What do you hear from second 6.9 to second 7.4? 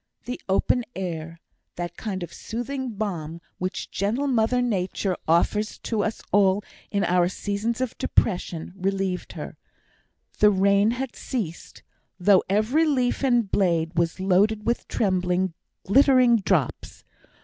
our